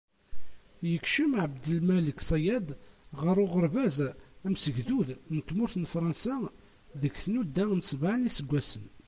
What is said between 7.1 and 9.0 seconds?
tnudda n sebεa n yiseggasen.